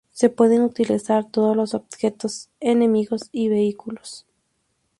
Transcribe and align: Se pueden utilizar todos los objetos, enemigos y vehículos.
Se 0.11 0.29
pueden 0.31 0.63
utilizar 0.63 1.29
todos 1.29 1.55
los 1.55 1.75
objetos, 1.75 2.49
enemigos 2.59 3.29
y 3.31 3.49
vehículos. 3.49 4.25